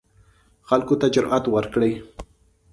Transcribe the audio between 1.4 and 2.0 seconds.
ورکړي